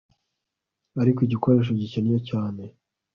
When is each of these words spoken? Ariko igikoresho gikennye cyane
Ariko 1.01 1.19
igikoresho 1.21 1.71
gikennye 1.81 2.19
cyane 2.29 2.63